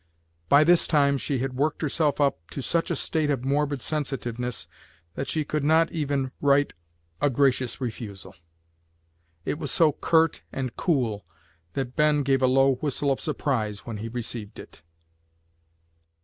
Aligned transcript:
By 0.49 0.63
this 0.63 0.87
time 0.87 1.19
she 1.19 1.37
had 1.37 1.53
worked 1.53 1.83
herself 1.83 2.19
up 2.19 2.49
to 2.49 2.63
such 2.63 2.89
a 2.89 2.95
state 2.95 3.29
of 3.29 3.43
morbid 3.45 3.81
sensitiveness 3.81 4.67
that 5.13 5.27
she 5.27 5.45
could 5.45 5.63
not 5.63 5.91
even 5.91 6.31
write 6.41 6.73
a 7.21 7.29
gracious 7.29 7.79
refusal. 7.79 8.33
It 9.45 9.59
was 9.59 9.69
so 9.69 9.91
curt 9.91 10.41
and 10.51 10.75
cool 10.75 11.23
that 11.73 11.95
Ben 11.95 12.23
gave 12.23 12.41
a 12.41 12.47
low 12.47 12.77
whistle 12.77 13.11
of 13.11 13.19
surprise 13.21 13.85
when 13.85 13.97
he 13.97 14.09
received 14.09 14.57
it. 14.57 14.81